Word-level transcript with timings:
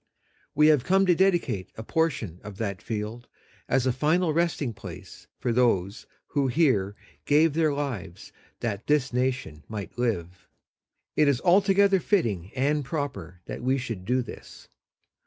We 0.55 0.65
have 0.69 0.83
come 0.83 1.05
to 1.05 1.13
dedicate 1.13 1.71
a 1.75 1.83
portion 1.83 2.39
of 2.43 2.57
that 2.57 2.81
field 2.81 3.27
as 3.69 3.85
a 3.85 3.91
final 3.93 4.33
resting 4.33 4.73
place 4.73 5.27
for 5.37 5.53
those 5.53 6.07
who 6.29 6.47
here 6.47 6.95
gave 7.25 7.53
their 7.53 7.71
lives 7.71 8.33
that 8.61 8.87
this 8.87 9.13
nation 9.13 9.63
might 9.67 9.99
live. 9.99 10.49
It 11.15 11.27
is 11.27 11.39
altogether 11.41 11.99
fitting 11.99 12.51
and 12.55 12.83
proper 12.83 13.41
that 13.45 13.61
we 13.61 13.77
should 13.77 14.03
do 14.03 14.23
this. 14.23 14.69